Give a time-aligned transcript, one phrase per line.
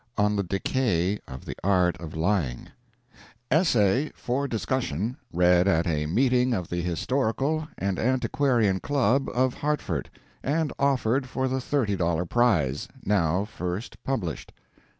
[0.17, 2.69] ON THE DECAY OF THE ART OF LYING
[3.51, 10.09] ESSAY, FOR DISCUSSION, READ AT A MEETING OF THE HISTORICAL AND ANTIQUARIAN CLUB OF HARTFORD,
[10.41, 12.87] AND OFFERED FOR THE THIRTY DOLLAR PRIZE.
[13.05, 14.53] NOW FIRST PUBLISHED.